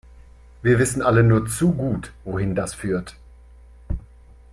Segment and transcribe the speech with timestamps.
[0.63, 3.17] Wir wissen alle nur zu gut, wohin das führt.